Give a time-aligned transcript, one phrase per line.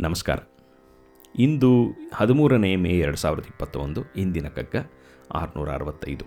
[0.00, 0.38] ನಮಸ್ಕಾರ.
[1.38, 4.76] ಇಂದು ಹದಿಮೂರನೇ ಮೇ ಎರಡು ಸಾವಿರದ ಇಪ್ಪತ್ತೊಂದು, ಇಂದಿನ ಕಗ್ಗ
[5.34, 6.24] ಆರುನೂರ ಅರವತ್ತೈದು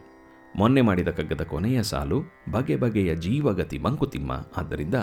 [0.55, 4.95] ಮೊನ್ನೆ ಮಾಡಿದ ಕಗ್ಗದ ಕೊನೆಯ ಸಾಲು ಬಗೆ ಬಗೆಯ ಜೀವಗತಿ ಮಂಕುತಿಮ್ಮ ಆದ್ದರಿಂದ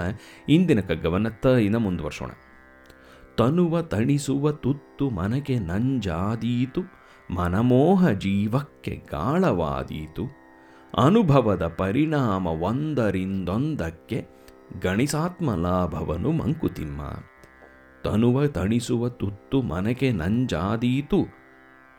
[0.48, 1.46] ಇಂದಿನ ಕಗ್ಗವನ್ನು ತ
[1.76, 2.30] ಮುಂದುವರ್ಸೋಣ.
[3.36, 6.80] ತನುವ, ತಣಿಸುವ, ತುತ್ತು, ಮನಗೆ ನಂಜಾದೀತು,
[7.34, 10.24] ಮನಮೋಹ ಜೀವಕ್ಕೆ ಗಾಳವಾದೀತು,
[10.98, 14.26] ಅನುಭವದ ಪರಿಣಾಮ ಒಂದರಿಂದೊಂದಕ್ಕೆ
[14.82, 17.00] ಗಣಿಸಾತ್ಮ ಲಾಭವನು ಮಂಕುತಿಮ್ಮ
[18.04, 21.18] ತನುವ ತಣಿಸುವ ತುತ್ತು ಮನಕೆ ನಂಜಾದೀತು,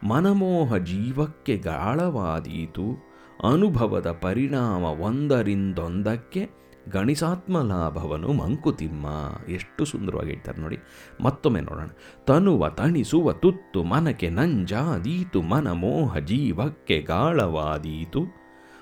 [0.07, 3.11] ಮನಮೋಹ ಜೀವಕ್ಕೆ ಗಾಳವಾದೀತು,
[3.53, 6.49] ಅನುಭವದ ಪರಿಣಾಮ ಒಂದರಿಂದೊಂದಕ್ಕೆ
[6.89, 9.05] ಗಣಿಸಾತ್ಮ ಲಾಭವನು ಮಂಕುತಿಮ್ಮ.
[9.49, 10.77] ಎಷ್ಟು ಸುಂದರವಾಗಿ ಹೇಳ್ತಾರೆ ನೋಡಿ.
[11.21, 11.87] ಮತ್ತೊಮ್ಮೆ ನೋಡೋಣ.
[12.25, 18.40] ತನುವ ತಣಿಸುವ ತುತ್ತು ಮನಕೆ ನಂಜಾದೀತು, ಮನಮೋಹ ಜೀವಕ್ಕೆ ಗಾಳವಾದೀತು.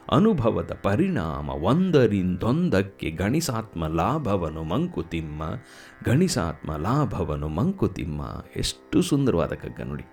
[0.10, 5.44] ಅನುಭವದ ಪರಿಣಾಮ ಒಂದರಿಂದೊಂದಕ್ಕೆ ಗಣಿಸಾತ್ಮ ಲಾಭವನು ಮಂಕುತಿಮ್ಮ,
[6.04, 8.22] ಗಣಿಸಾತ್ಮ ಲಾಭವನು ಮಂಕುತಿಮ್ಮ.
[8.56, 10.04] ಎಷ್ಟು ಸುಂದರವಾದ ಕಗ್ಗ ನೋಡಿ.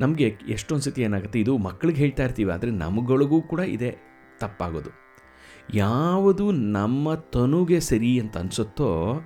[0.00, 3.90] ನಮಗೆ ಎಷ್ಟೊಂದು ಸತಿ ಏನಾಗುತ್ತೆ, ಇದು ಮಕ್ಕಳಿಗೆ ಹೇಳ್ತಾ ಇರ್ತೀವಿ, ಆದರೆ ನಮಗಳಿಗೂ ಕೂಡ ಇದೆ
[4.40, 4.90] ತಪ್ಪಾಗೋದು.
[5.74, 9.20] ಯಾವುದು ನಮ್ಮ ತನುಗೆ ಸರಿ ಅಂತ ಅನಿಸುತ್ತೋ,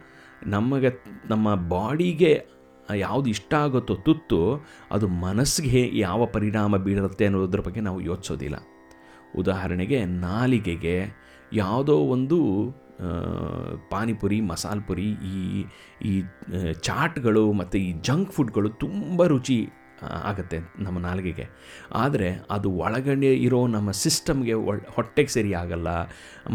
[0.47, 0.91] ನಮಗೆ
[1.29, 2.47] ನಮ್ಮ ಬಾಡಿಗೆ
[2.95, 8.57] ಯಾವುದು ಇಷ್ಟ ಆಗುತ್ತೋ ತುತ್ತು, ಅದು ಮನಸ್ಸಿಗೆ ಯಾವ ಪರಿಣಾಮ ಬೀರುತ್ತೆ ಅನ್ನೋದ್ರ ಬಗ್ಗೆ ನಾವು ಯೋಚಿಸೋದಿಲ್ಲ.
[9.41, 10.97] ಉದಾಹರಣೆಗೆ ನಾಲಿಗೆಗೆ
[11.53, 12.39] ಯಾವುದೋ ಒಂದು
[13.93, 15.37] ಪಾನಿಪುರಿ ಮಸಾಲೆ ಪುರಿ ಈ
[16.11, 16.13] ಈ
[16.87, 19.57] ಚಾಟ್ಗಳು ಮತ್ತು ಈ ಜಂಕ್ ಫುಡ್ಗಳು ತುಂಬ ರುಚಿ
[20.31, 21.47] ಆಗುತ್ತೆ ನಮ್ಮ ನಾಲಿಗೆಗೆ.
[22.03, 24.55] ಆದರೆ ಅದು ಒಳಗಡೆ ಇರೋ ನಮ್ಮ ಸಿಸ್ಟಮ್ಗೆ
[24.97, 25.89] ಹೊಟ್ಟೆಗೆ ಸರಿ ಆಗಲ್ಲ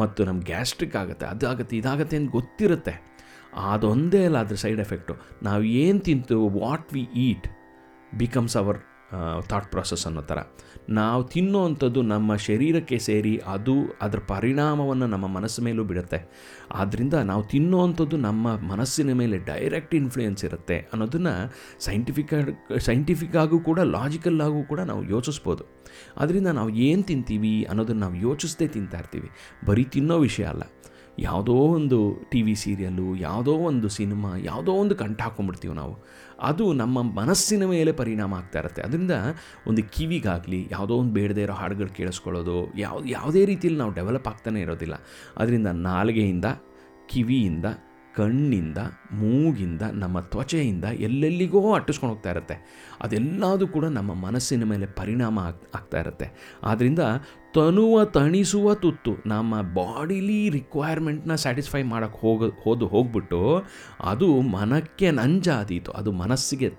[0.02, 2.95] ಮತ್ತು ನಮ್ಮ ಗ್ಯಾಸ್ಟ್ರಿಕ್ ಆಗುತ್ತೆ, ಅದಾಗುತ್ತೆ, ಇದಾಗುತ್ತೆ ಅಂತ ಗೊತ್ತಿರುತ್ತೆ.
[3.73, 5.14] ಅದೊಂದೇ ಅಲ್ಲ ಅದ್ರ ಸೈಡ್ ಎಫೆಕ್ಟು.
[5.47, 7.47] ನಾವು ಏನು ತಿಂತು what we eat,
[8.23, 8.80] becomes our
[9.47, 10.38] thought process ಅನ್ನೋ ಥರ.
[10.89, 16.19] ನಾವು ತಿನ್ನೋವಂಥದ್ದು ನಮ್ಮ ಶರೀರಕ್ಕೆ ಸೇರಿ ಅದು ಅದರ ಪರಿಣಾಮವನ್ನು ನಮ್ಮ ಮನಸ್ಸು ಮೇಲೂ ಬಿಡುತ್ತೆ.
[16.72, 24.41] ಆದ್ದರಿಂದ ನಾವು ತಿನ್ನೋವಂಥದ್ದು ನಮ್ಮ ಮನಸ್ಸಿನ ಮೇಲೆ ಡೈರೆಕ್ಟ್ ಇನ್ಫ್ಲೂಯೆನ್ಸ್ ಇರುತ್ತೆ ಅನ್ನೋದನ್ನು ಸೈಂಟಿಫಿಕ್ ಸೈಂಟಿಫಿಕ್ ಆಗೂ ಕೂಡ ಲಾಜಿಕಲ್
[24.41, 25.63] ಆಗೂ ಕೂಡ ನಾವು ಯೋಚಿಸ್ಬೋದು.
[26.17, 29.29] ಅದರಿಂದ ನಾವು ಏನು ತಿಂತೀವಿ ಅನ್ನೋದನ್ನು ನಾವು ಯೋಚಿಸದೇ ತಿಂತಾ ಇರ್ತೀವಿ.
[29.66, 30.62] ಬರೀ ತಿನ್ನೋ ವಿಷಯ ಅಲ್ಲ.
[31.19, 36.05] ಯಾವುದೋ ಒಂದು ಟಿ ವಿ ಸೀರಿಯಲ್ಲು, ಯಾವುದೋ ಒಂದು ಸಿನಿಮಾ, ಯಾವುದೋ ಒಂದು ಕಂಠ ಹಾಕೊಂಡ್ಬಿಡ್ತೀವಿ ನಾವು.
[36.39, 38.81] ಅದು ನಮ್ಮ ಮನಸ್ಸಿನ ಮೇಲೆ ಪರಿಣಾಮ ಆಗ್ತಾ ಇರುತ್ತೆ.
[38.81, 39.11] ಅದರಿಂದ
[39.67, 44.94] ಒಂದು ಕಿವಿಗಾಗಲಿ, ಯಾವುದೋ ಒಂದು ಬೇಡದೇ ಇರೋ ಹಾಡುಗಳು ಕೇಳಿಸ್ಕೊಳ್ಳೋದು, ಯಾವ, ಯಾವುದೇ ರೀತಿಯಲ್ಲಿ ನಾವು ಡೆವಲಪ್ ಆಗ್ತಾನೆ ಇರೋದಿಲ್ಲ.
[45.38, 46.45] ಅದರಿಂದ ನಾಲಿಗೆಯಿಂದ,
[47.07, 47.66] ಕಿವಿಯಿಂದ,
[48.16, 48.77] ಕಣ್ಣಿಂದ,
[49.11, 52.88] ಮೂಗಿಂದ, ನಮ್ಮ ತ್ವಚೆಯಿಂದ ಎಲ್ಲೆಲ್ಲಿಗೋ ಅಟ್ಟಿಸ್ಕೊಂಡು ಹೋಗ್ತಾ ಇರುತ್ತೆ.
[53.01, 56.57] ಅದೆಲ್ಲದೂ ಕೂಡ ನಮ್ಮ ಮನಸ್ಸಿನ ಮೇಲೆ ಪರಿಣಾಮ ಆಗ್, ಆಗ್ತಾ ಇರುತ್ತೆ.
[56.63, 57.00] ಆದ್ದರಿಂದ
[57.57, 63.63] ತನುವ ತಣಿಸುವ ತುತ್ತು ನಮ್ಮ ಬಾಡಿಲಿ ರಿಕ್ವೈರ್ಮೆಂಟ್ನ ಸ್ಯಾಟಿಸ್ಫೈ ಮಾಡೋಕ್ಕೆ ಹೋಗ, ಹೋದು, ಹೋಗ್ಬಿಟ್ಟು
[64.03, 65.91] ಅದು ಮನಕ್ಕೆ ನಂಜಾದೀತು.
[65.91, 66.69] ಅದು ಮನಸ್ಸಿಗೆ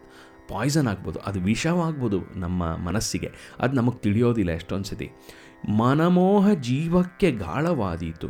[0.49, 1.19] ಪಾಯ್ಸನ್ ಆಗ್ಬೋದು.
[1.19, 3.31] ಅದು ವಿಷವಾಗ್ಬೋದು ನಮ್ಮ ಮನಸ್ಸಿಗೆ.
[3.61, 5.11] ಅದು ನಮಗೆ ತಿಳಿಯೋದಿಲ್ಲ ಎಷ್ಟೊಂದು ಸತಿ
[5.78, 8.28] ಮನಮೋಹ ಜೀವಕ್ಕೆ ಗಾಳವಾದೀತು.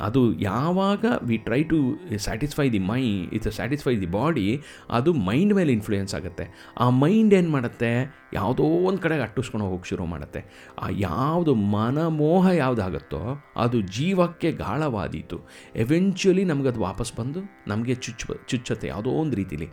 [0.00, 5.72] ಅದು ಯಾವಾಗ we try to satisfy the my it's satisfy the body ಅದು ಮೈಂಡ್ ಮೇಲೆ
[5.72, 6.74] ಇನ್ಫ್ಲೂಯೆನ್ಸ್ ಆಗುತ್ತೆ.
[6.78, 8.20] ಆ ಮೈಂಡ್ ಏನು ಮಾಡುತ್ತೆ?
[8.32, 10.44] ಯಾವುದೋ ಒಂದು ಕಡೆಗೆ ಅಟ್ಟಿಸ್ಕೊಂಡು ಹೋಗಿ ಶುರು ಮಾಡುತ್ತೆ.
[10.78, 15.48] ಆ ಯಾವುದು ಮನಮೋಹ ಯಾವುದಾಗುತ್ತೋ, ಅದು ಜೀವಕ್ಕೆ ಗಾಳವಾದೀತು.
[15.76, 19.68] ಎವೆಂಚುಲಿ ನಮಗದು ವಾಪಸ್ ಬಂದು ನಮಗೆ ಚುಚ್ಚ ಚುಚ್ಚತ್ತೆ ಯಾವುದೋ ಒಂದು ರೀತಿಲಿ.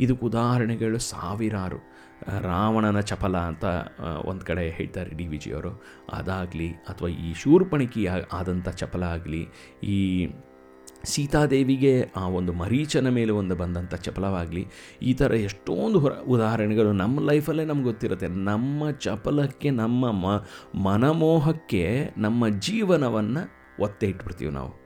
[0.00, 1.92] ಇದಕ್ಕೆ ಉದಾಹರಣೆಗಳು ಸಾವಿರಾರು.
[2.40, 3.64] ರಾವಣನ ಚಪಲ ಅಂತ
[4.24, 5.82] ಒಂದು ಕಡೆ ಹೇಳ್ತಾರೆ ಡಿ ವಿ ಜಿಯವರು.
[6.12, 9.48] ಅದಾಗಲಿ, ಅಥವಾ ಈ ಶೂರ್ಪಣಿಕಿ ಆದಂಥ ಚಪಲ ಆಗಲಿ
[9.82, 10.28] ಈ
[11.04, 14.68] ಸೀತಾದೇವಿಗೆ ಆ ಒಂದು ಮರೀಚನ ಮೇಲೆ ಒಂದು ಬಂದಂಥ ಚಪಲವಾಗಲಿ,
[15.02, 18.28] ಈ ಥರ ಎಷ್ಟೊಂದು ಹೊರ ಉದಾಹರಣೆಗಳು ನಮ್ಮ ಲೈಫಲ್ಲೇ ನಮ್ಗೆ ಗೊತ್ತಿರುತ್ತೆ.
[18.28, 24.82] ನಮ್ಮ ಚಪಲಕ್ಕೆ, ನಮ್ಮ ಮ, ಮನಮೋಹಕ್ಕೆ, ನಮ್ಮ ಜೀವನವನ್ನು ಒತ್ತೆ ಇಟ್ಬಿಡ್ತೀವಿ ನಾವು.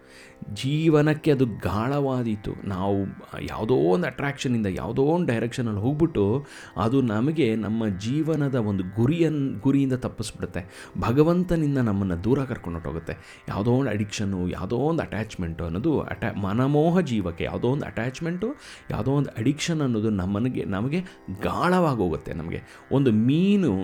[0.54, 2.68] ಜೀವನಕ್ಕೆ ಅದು ಗಾಳವಾದೀತು.
[2.68, 2.96] ನಾವು
[3.42, 10.92] ಯಾವುದೋ ಒಂದು ಅಟ್ರ್ಯಾಕ್ಷನಿಂದ ಯಾವುದೋ ಒಂದು ಡೈರೆಕ್ಷನಲ್ಲಿ ಹೋಗ್ಬಿಟ್ಟು ಅದು ನಮಗೆ ನಮ್ಮ ಜೀವನದ ಒಂದು ಗುರಿಯನ್, ಗುರಿಯಿಂದ ತಪ್ಪಿಸ್ಬಿಡುತ್ತೆ.
[11.00, 13.44] ಭಗವಂತನಿಂದ ನಮ್ಮನ್ನು ದೂರ ಕರ್ಕೊಂಡು ಹೋಗುತ್ತೆ.
[13.48, 18.50] ಯಾವುದೋ ಒಂದು ಅಡಿಕ್ಷನ್ನು ಯಾವುದೋ ಒಂದು ಅಟ್ಯಾಚ್ಮೆಂಟು ಅನ್ನೋದು ಅಟ್ಯಾ ಮನಮೋಹ ಜೀವಕ್ಕೆ, ಯಾವುದೋ ಒಂದು ಅಟ್ಯಾಚ್ಮೆಂಟು
[18.90, 21.00] ಯಾವುದೋ ಒಂದು ಅಡಿಕ್ಷನ್ ಅನ್ನೋದು ನಮ್ಮನಿಗೆ, ನಮಗೆ
[21.42, 22.62] ಗಾಳವಾಗಿ ಹೋಗುತ್ತೆ ನಮಗೆ.
[22.92, 23.74] ಒಂದು ಮೀನು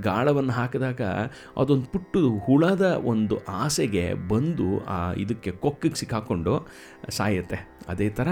[0.00, 1.00] ಗಾಳವನ್ನು ಹಾಕಿದಾಗ
[1.56, 6.54] ಅದೊಂದು ಪುಟ್ಟು ಹುಳದ ಒಂದು ಆಸೆಗೆ ಬಂದು ಆ ಇದಕ್ಕೆ ಕೊಕ್ಕಿಗೆ ಸಿಕ್ಕಾಕೊಂಡು
[7.10, 7.58] ಸಾಯುತ್ತೆ.
[7.88, 8.28] ಅದೇ ಥರ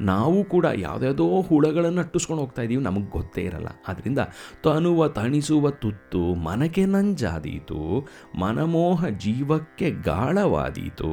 [0.00, 3.68] ನಾವು ಕೂಡ ಯಾವುದ್ಯಾವುದೋ ಹುಳಗಳನ್ನು ಅಟ್ಟಿಸ್ಕೊಂಡು ಹೋಗ್ತಾ ಇದ್ದೀವಿ ನಮಗೆ ಗೊತ್ತೇ ಇರಲ್ಲ.
[3.88, 4.18] ಆದ್ದರಿಂದ
[4.62, 8.08] ತನುವ, ತಣಿಸುವ ತುತ್ತು ಮನಕೆ ನಂಜಾದೀತು,
[8.40, 11.12] ಮನಮೋಹ ಜೀವಕ್ಕೆ ಗಾಳವಾದೀತು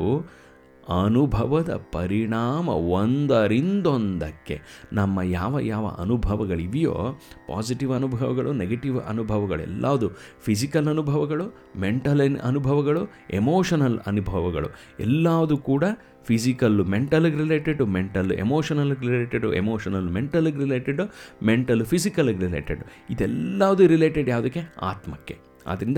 [0.87, 4.61] ಅನುಭವದ ಪರಿಣಾಮ ಒಂದರಿಂದೊಂದಕ್ಕೆ
[4.93, 10.09] ನಮ್ಮ ಯಾವ ಯಾವ ಅನುಭವಗಳಿವೆಯೋ ಪಾಸಿಟಿವ್ ಅನುಭವಗಳು ನೆಗೆಟಿವ್ ಅನುಭವಗಳು, ಎಲ್ಲದು
[10.41, 14.67] ಫಿಸಿಕಲ್ ಅನುಭವಗಳು ಮೆಂಟಲ್ ಅನುಭವಗಳು ಎಮೋಷನಲ್ ಅನುಭವಗಳು,
[14.99, 15.83] ಎಲ್ಲದು ಕೂಡ
[16.23, 21.03] ಫಿಸಿಕಲ್ಲು ಮೆಂಟಲ್ಗೆ ರಿಲೇಟೆಡು ಮೆಂಟಲ್ ಎಮೋಷನಲ್ಗೆ ರಿಲೇಟೆಡು ಎಮೋಷನಲ್ ಮೆಂಟಲ್ಗೆ ರಿಲೇಟೆಡು
[21.43, 24.61] ಮೆಂಟಲ್ ಫಿಸಿಕಲ್ಗೆ ರಿಲೇಟೆಡ್ ಇದೆಲ್ಲದು ರಿಲೇಟೆಡ್ ಯಾವುದಕ್ಕೆ?
[24.81, 25.48] ಆತ್ಮಕ್ಕೆ.
[25.69, 25.98] ಆದ್ದರಿಂದ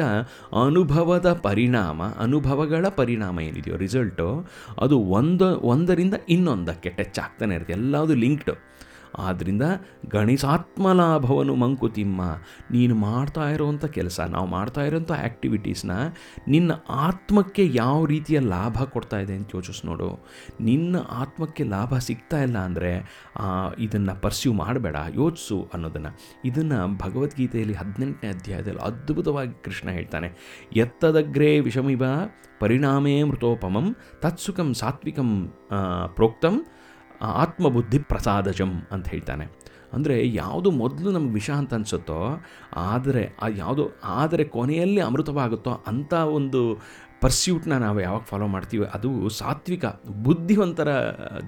[0.66, 4.28] ಅನುಭವದ ಪರಿಣಾಮ, ಅನುಭವಗಳ ಪರಿಣಾಮ ಏನಿದೆಯೋ ರಿಸಲ್ಟು
[4.82, 7.74] ಅದು ಒಂದು, ಒಂದರಿಂದ ಇನ್ನೊಂದಕ್ಕೆ ಟಚ್ ಆಗ್ತಾನೆ ಇರುತ್ತೆ.
[7.74, 8.54] ಎಲ್ಲದು ಲಿಂಕ್ಡು
[9.19, 9.66] ಆದ್ದರಿಂದ
[11.00, 12.22] ಲಾಭವನು ಮಂಕುತಿಮ್ಮ,
[12.72, 15.92] ನೀನು ಮಾಡ್ತಾ ಇರೋವಂಥ ಕೆಲಸ, ನಾವು ಮಾಡ್ತಾ ಇರೋಂಥ ಆ್ಯಕ್ಟಿವಿಟೀಸ್ನ
[16.48, 16.72] ನಿನ್ನ
[17.08, 20.10] ಆತ್ಮಕ್ಕೆ ಯಾವ ರೀತಿಯ ಲಾಭ ಕೊಡ್ತಾ ಇದೆ ಅಂತ ಯೋಚಿಸ್ ನೋಡು.
[20.62, 22.92] ನಿನ್ನ ಆತ್ಮಕ್ಕೆ ಲಾಭ ಸಿಗ್ತಾ ಇಲ್ಲ ಅಂದರೆ
[23.78, 26.13] ಇದನ್ನು ಪರ್ಸ್ಯೂ ಮಾಡಬೇಡ, ಯೋಚಿಸು ಅನ್ನೋದನ್ನು.
[26.46, 30.30] ಇದನ್ನು ಭಗವದ್ಗೀತೆಯಲ್ಲಿ ಹದಿನೆಂಟನೇ ಅಧ್ಯಾಯದಲ್ಲಿ ಅದ್ಭುತವಾಗಿ ಕೃಷ್ಣ ಹೇಳ್ತಾನೆ.
[30.75, 32.04] ಎತ್ತದಗ್ರೇ ವಿಷಮಿವ,
[32.60, 33.88] ಪರಿಣಾಮೇ ಮೃತೋಪಮಂ,
[34.24, 35.30] ತತ್ಸುಖಂ ಸಾತ್ವಿಕಂ
[36.16, 36.56] ಪ್ರೋಕ್ತಂ
[37.22, 39.46] ಆತ್ಮಬುದ್ಧಿ ಪ್ರಸಾದಜಂ ಅಂತ ಹೇಳ್ತಾನೆ.
[39.94, 42.44] ಅಂದರೆ ಯಾವುದು ಮೊದಲು ನಮ್ಗೆ ವಿಷ ಅಂತ ಅನಿಸುತ್ತೋ,
[42.76, 46.80] ಆದರೆ ಆ ಯಾವುದು, ಆದರೆ ಕೊನೆಯಲ್ಲಿ ಅಮೃತವಾಗುತ್ತೋ ಅಂಥ ಒಂದು
[47.22, 50.88] ಪರ್ಸ್ಯೂಟ್ನ ನಾವು ಯಾವಾಗ ಫಾಲೋ ಮಾಡ್ತೀವಿ, ಅದು ಸಾತ್ವಿಕ, ಬುದ್ಧಿವಂತರ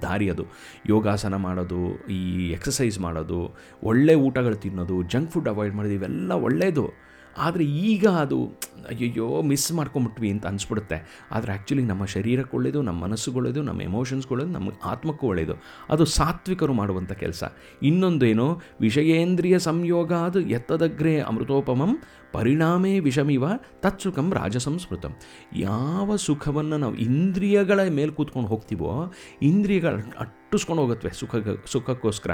[0.02, 0.44] ದಾರಿ ಅದು.
[0.86, 7.64] ಯೋಗಾಸನ ಮಾಡೋದು, ಈ ಎಕ್ಸಸೈಸ್ ಮಾಡೋದು, ಒಳ್ಳೆ ಊಟಗಳು ತಿನ್ನೋದು ಜಂಕ್ ಫುಡ್ ಅವಾಯ್ಡ್ ಮಾಡೋದು, ಇವೆಲ್ಲ ಒಳ್ಳೆಯದು ಆದರೆ
[7.64, 11.28] ಈಗ ಅದು ಅಯ್ಯಯ್ಯೋ ಮಿಸ್ ಮಾಡ್ಕೊಂಬಿಟ್ವಿ ಅಂತ ಅನಿಸ್ಬಿಡುತ್ತೆ.
[11.30, 15.52] ಆದರೆ ಆ್ಯಕ್ಚುಲಿ ನಮ್ಮ ಶರೀರಕ್ಕೆ ಒಳ್ಳೆಯದು ನಮ್ಮ ಮನಸ್ಸುಗಳೇದು ನಮ್ಮ ಎಮೋಷನ್ಸ್ಗಳೇದು ನಮ್ಮ ಆತ್ಮಕ್ಕೂ ಒಳ್ಳೆಯದು
[15.90, 17.44] ಅದು ಸಾತ್ವಿಕರು ಮಾಡುವಂಥ ಕೆಲಸ.
[17.82, 22.02] ಇನ್ನೊಂದೇನು, ವಿಷಯೇಂದ್ರಿಯ ಸಂಯೋಗ ಅದು ಎತ್ತದಗ್ರೆ ಅಮೃತೋಪಮಂ,
[22.32, 23.44] ಪರಿಣಾಮೇ ವಿಷಮಿವ,
[23.80, 25.14] ತತ್ಸುಖಂ ರಾಜಸಂಸ್ಮೃತಂ
[25.56, 32.30] ಯಾವ ಸುಖವನ್ನು ನಾವು ಇಂದ್ರಿಯಗಳ ಮೇಲೆ ಕೂತ್ಕೊಂಡು ಹೋಗ್ತೀವೋ ಇಂದ್ರಿಯಗಳ ಅಟ್ಟಿಸ್ಕೊಂಡು ಹೋಗುತ್ತವೆ ಸುಖ, ಸುಖಕ್ಕೋಸ್ಕರ.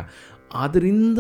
[0.54, 1.18] ಅದರಿಂದ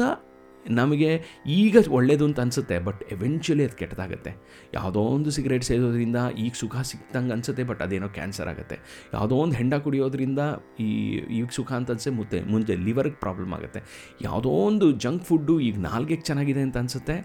[0.68, 4.36] ನಮಗೆ ಈಗ ಒಳ್ಳೆಯದು ಅಂತ ಅನಿಸುತ್ತೆ ಬಟ್ ಎವೆಂಚುಲಿ ಅದು ಕೆಟ್ಟದಾಗುತ್ತೆ.
[4.74, 8.78] ಯಾವುದೋ ಒಂದು ಸಿಗರೇಟ್ ಸೇದೋದ್ರಿಂದ ಈಗ ಸುಖ ಸಿಕ್ತಂಗೆ ಅನಿಸುತ್ತೆ ಬಟ್ ಅದೇನೋ ಕ್ಯಾನ್ಸರ್ ಆಗುತ್ತೆ.
[9.14, 10.38] ಯಾವುದೋ ಒಂದು ಹೆಂಡ ಕುಡಿಯೋದ್ರಿಂದ
[10.80, 13.82] ಈ, ಈಗ ಸುಖ ಅಂತ ಅನಿಸುತ್ತೆ ಮುತ್ತೆ, ಮುಂದೆ ಲಿವರ್ಗೆ ಪ್ರಾಬ್ಲಮ್ ಆಗುತ್ತೆ.
[14.22, 17.16] ಯಾವುದೋ ಒಂದು ಜಂಕ್ ಫುಡ್ಡು ಈಗ ನಾಲ್ಗೆಗೆ ಚೆನ್ನಾಗಿದೆ ಅಂತ ಅನಿಸುತ್ತೆ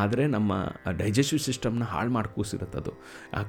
[0.00, 0.52] ಆದರೆ ನಮ್ಮ
[1.00, 2.92] ಡೈಜೆಸ್ಟಿವ್ ಸಿಸ್ಟಮ್ನ ಹಾಳು ಮಾಡಿ ಕೂಸಿರುತ್ತೆ ಅದು.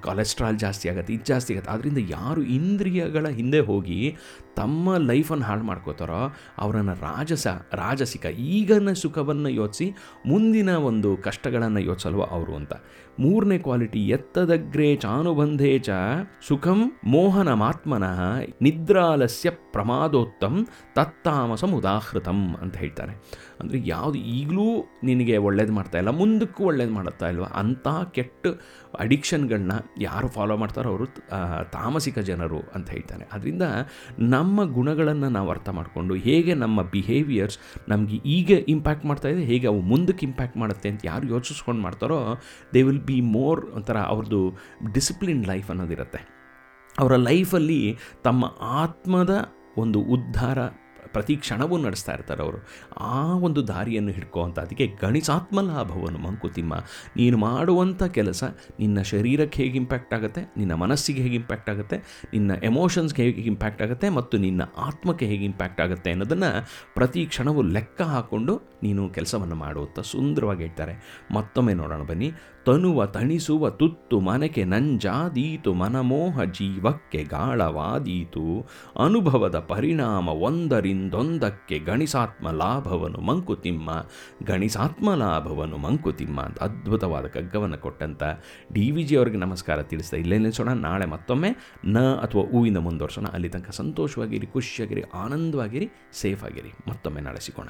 [0.07, 1.71] ಕೊಲೆಸ್ಟ್ರಾಲ್ ಜಾಸ್ತಿ ಆಗುತ್ತೆ, ಇದು ಜಾಸ್ತಿ ಆಗುತ್ತೆ.
[1.73, 3.99] ಆದ್ದರಿಂದ ಯಾರು ಇಂದ್ರಿಯಗಳ ಹಿಂದೆ ಹೋಗಿ
[4.59, 6.21] ತಮ್ಮ ಲೈಫನ್ನು ಹಾಳು ಮಾಡ್ಕೋತಾರೋ
[6.63, 7.47] ಅವರನ್ನು ರಾಜಸ,
[7.81, 8.25] ರಾಜಸಿಕ
[8.55, 9.87] ಈಗನ ಸುಖವನ್ನು ಯೋಚಿಸಿ
[10.31, 12.73] ಮುಂದಿನ ಒಂದು ಕಷ್ಟಗಳನ್ನು ಯೋಚಿಸಲ್ವ ಅವರು ಅಂತ.
[13.23, 15.89] ಮೂರನೇ ಕ್ವಾಲಿಟಿ ಎತ್ತದಗ್ರೇ ಚಾನುಬಂಧೇ ಚ
[16.47, 16.79] ಸುಖಂ
[17.13, 18.19] ಮೋಹನಮಾತ್ಮನಃ
[18.65, 20.59] ನಿದ್ರಾಲಸ್ಯ ಪ್ರಮಾದೋತ್ತಮ್
[20.97, 23.13] ತತ್ತಾಮಸಂ ಉದಾಹೃತಂ ಅಂತ ಹೇಳ್ತಾರೆ.
[23.61, 24.65] ಅಂದರೆ ಯಾವುದು ಈಗಲೂ
[25.07, 27.49] ನಿನಗೆ ಒಳ್ಳೇದು ಮಾಡ್ತಾ ಇಲ್ಲ, ಮುಂದಕ್ಕೂ ಒಳ್ಳೇದು ಮಾಡುತ್ತಾ ಇಲ್ವಾ?
[27.61, 28.47] ಅಂಥ ಕೆಟ್ಟ
[29.03, 29.73] ಅಡಿಕ್ಷನ್ಗಳನ್ನ
[30.05, 31.05] ಯಾರು ಫಾಲೋ ಮಾಡ್ತಾರೋ ಅವರು
[31.75, 33.67] ತಾಮಸಿಕ ಜನರು ಅಂತ ಹೇಳ್ತಾನೆ ಅದರಿಂದ
[34.35, 37.59] ನಮ್ಮ ಗುಣಗಳನ್ನು ನಾವು ಅರ್ಥ ಮಾಡಿಕೊಂಡು ಹೇಗೆ ನಮ್ಮ ಬಿಹೇವಿಯರ್ಸ್
[37.93, 42.19] ನಮಗೆ ಈಗ ಇಂಪ್ಯಾಕ್ಟ್ ಮಾಡ್ತಾ ಇದೆ, ಹೇಗೆ ಅವು ಮುಂದಕ್ಕೆ ಇಂಪ್ಯಾಕ್ಟ್ ಮಾಡುತ್ತೆ ಅಂತ ಯಾರು ಯೋಚಿಸ್ಕೊಂಡು ಮಾಡ್ತಾರೋ
[42.73, 44.41] ದೇ ವಿಲ್ ಬಿ ಮೋರ್ ಒಂಥರ ಅವ್ರದ್ದು
[44.97, 46.21] ಡಿಸಿಪ್ಲಿನ್ ಲೈಫ್ ಅನ್ನೋದಿರುತ್ತೆ.
[46.95, 47.81] ಅವರ ಲೈಫಲ್ಲಿ
[48.23, 48.45] ತಮ್ಮ
[48.81, 49.33] ಆತ್ಮದ
[49.77, 50.59] ಒಂದು ಉದ್ಧಾರ
[51.13, 52.59] ಪ್ರತಿ ಕ್ಷಣವೂ ನಡೆಸ್ತಾ ಇರ್ತಾರೆ ಅವರು.
[53.13, 56.73] ಆ ಒಂದು ದಾರಿಯನ್ನು ಹಿಡ್ಕೋವಂಥ ಅದಕ್ಕೆ ಗಣಿಸಾತ್ಮ ಲಾಭವನ್ನು ಮಂಕುತಿಮ್ಮ,
[57.19, 58.43] ನೀನು ಮಾಡುವಂಥ ಕೆಲಸ
[58.79, 61.99] ನಿನ್ನ ಶರೀರಕ್ಕೆ ಹೇಗೆ ಇಂಪ್ಯಾಕ್ಟ್ ಆಗುತ್ತೆ, ನಿನ್ನ ಮನಸ್ಸಿಗೆ ಹೇಗೆ ಇಂಪ್ಯಾಕ್ಟ್ ಆಗುತ್ತೆ,
[62.33, 66.51] ನಿನ್ನ ಎಮೋಷನ್ಸ್ಗೆ ಹೇಗೆ ಇಂಪ್ಯಾಕ್ಟ್ ಆಗುತ್ತೆ ಮತ್ತು ನಿನ್ನ ಆತ್ಮಕ್ಕೆ ಹೇಗೆ ಇಂಪ್ಯಾಕ್ಟ್ ಆಗುತ್ತೆ ಅನ್ನೋದನ್ನು
[66.97, 70.93] ಪ್ರತಿ ಕ್ಷಣವೂ ಲೆಕ್ಕ ಹಾಕ್ಕೊಂಡು ನೀನು ಕೆಲಸವನ್ನು ಮಾಡುವಂಥ ಸುಂದರವಾಗಿ ಹೇಳ್ತಾರೆ.
[71.37, 72.29] ಮತ್ತೊಮ್ಮೆ ನೋಡೋಣ ಬನ್ನಿ.
[72.65, 78.67] ತನುವ ತಣಿಸುವ ತುತ್ತು ಮನೆಗೆ ನಂಜಾದೀತು ಮನಮೋಹ ಜೀವಕ್ಕೆ ಗಾಳವಾದೀತು.
[79.03, 84.05] ಅನುಭವದ ಪರಿಣಾಮ ಒಂದರಿಂದೊಂದಕ್ಕೆ ಗಣಿಸಾತ್ಮ ಲಾಭವನ್ನು ಮಂಕುತಿಮ್ಮ.
[84.45, 88.23] ಗಣಿಸಾತ್ಮ ಲಾಭವನ್ನು ಮಂಕುತಿಮ್ಮ ಅಂತ ಅದ್ಭುತವಾದ ಕಗ್ಗವನ್ನು ಕೊಟ್ಟಂತ
[88.73, 91.77] ಡಿ ವಿ ಜಿ ಅವರಿಗೆ ನಮಸ್ಕಾರ ತಿಳಿಸ್ತಾ ಇಲ್ಲೇ ನಿಲ್ಲಿಸೋಣ ನಾಳೆ ಮತ್ತೊಮ್ಮೆ.
[91.85, 93.25] ನ ಅಥವಾ ಹೂವಿನ ಮುಂದುವರ್ಸೋಣ.
[93.33, 97.67] ಅಲ್ಲಿ ತನಕ ಸಂತೋಷವಾಗಿರಿ, ಖುಷಿಯಾಗಿರಿ, ಆನಂದವಾಗಿರಿ ಸೇಫ್ ಆಗಿರಿ ಮತ್ತೊಮ್ಮೆ ನಾಳೆ ಸಿಗೋಣ.